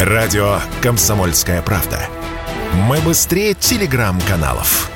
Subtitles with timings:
[0.00, 1.98] Радио «Комсомольская правда».
[2.86, 4.90] Мы быстрее телеграм-каналов.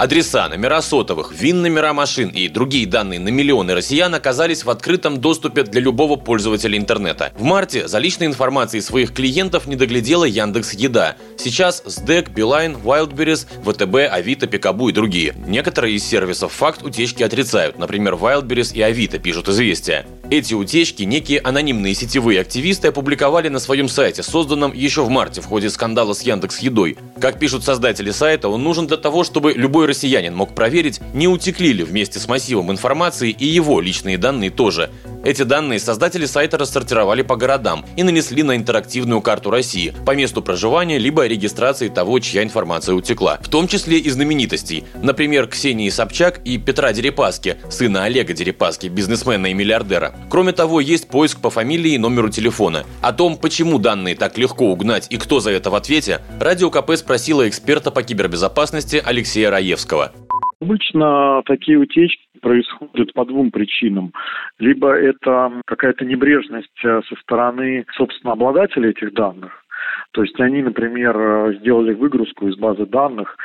[0.00, 5.62] Адреса, номера сотовых, ВИН-номера машин и другие данные на миллионы россиян оказались в открытом доступе
[5.62, 7.32] для любого пользователя интернета.
[7.38, 11.14] В марте за личной информацией своих клиентов не доглядела Яндекс Еда.
[11.36, 15.34] Сейчас СДЭК, Билайн, Wildberries, ВТБ, Авито, Пикабу и другие.
[15.46, 17.78] Некоторые из сервисов факт утечки отрицают.
[17.78, 20.04] Например, Wildberries и Авито пишут известия.
[20.30, 25.46] Эти утечки некие анонимные сетевые активисты опубликовали на своем сайте, созданном еще в марте в
[25.46, 26.98] ходе скандала с Яндекс Едой.
[27.18, 31.72] Как пишут создатели сайта, он нужен для того, чтобы любой россиянин мог проверить, не утекли
[31.72, 34.90] ли вместе с массивом информации и его личные данные тоже.
[35.24, 40.42] Эти данные создатели сайта рассортировали по городам и нанесли на интерактивную карту России по месту
[40.42, 43.38] проживания либо регистрации того, чья информация утекла.
[43.42, 44.84] В том числе и знаменитостей.
[45.02, 50.14] Например, Ксении Собчак и Петра Дерипаски, сына Олега Дерипаски, бизнесмена и миллиардера.
[50.30, 52.84] Кроме того, есть поиск по фамилии и номеру телефона.
[53.02, 56.92] О том, почему данные так легко угнать и кто за это в ответе, Радио КП
[56.96, 60.12] спросила эксперта по кибербезопасности Алексея Раевского.
[60.60, 64.12] Обычно такие утечки происходят по двум причинам.
[64.58, 69.64] Либо это какая-то небрежность э, со стороны, собственно, обладателя этих данных.
[70.12, 73.36] То есть они, например, э, сделали выгрузку из базы данных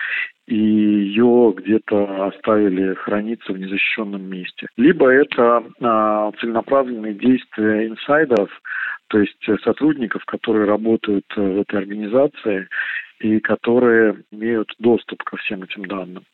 [0.48, 4.68] и ее где-то оставили храниться в незащищенном месте.
[4.76, 8.50] Либо это а, целенаправленные действия инсайдеров,
[9.08, 12.68] то есть сотрудников, которые работают э, в этой организации
[13.20, 15.13] и которые имеют доступ
[15.44, 16.26] всем этим данным.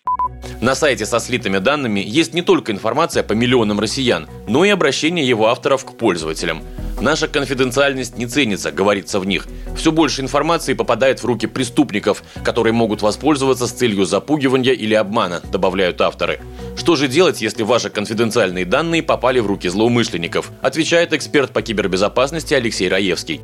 [0.62, 5.28] На сайте со слитыми данными есть не только информация по миллионам россиян, но и обращение
[5.28, 6.62] его авторов к пользователям.
[7.02, 9.48] Наша конфиденциальность не ценится, говорится в них.
[9.78, 15.42] Все больше информации попадает в руки преступников, которые могут воспользоваться с целью запугивания или обмана,
[15.50, 16.42] добавляют авторы.
[16.76, 20.52] Что же делать, если ваши конфиденциальные данные попали в руки злоумышленников?
[20.62, 23.42] Отвечает эксперт по кибербезопасности Алексей Раевский.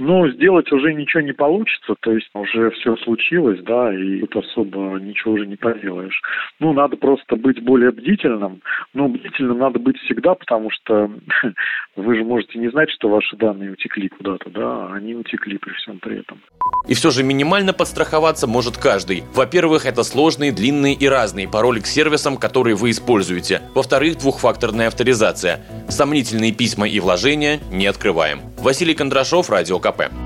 [0.00, 4.98] Ну, сделать уже ничего не получится, то есть уже все случилось, да, и тут особо
[4.98, 6.22] ничего уже не поделаешь.
[6.58, 8.62] Ну, надо просто быть более бдительным.
[8.94, 11.10] Но бдительным надо быть всегда, потому что
[11.96, 15.72] вы же можете не знать, что ваши данные утекли куда-то, да, а они утекли при
[15.74, 16.40] всем при этом.
[16.88, 19.24] И все же минимально подстраховаться может каждый.
[19.34, 23.60] Во-первых, это сложные, длинные и разные пароли к сервисам, которые вы используете.
[23.74, 25.60] Во-вторых, двухфакторная авторизация.
[25.90, 28.49] Сомнительные письма и вложения не открываем.
[28.60, 30.19] Василий Кондрашов, Радио КП.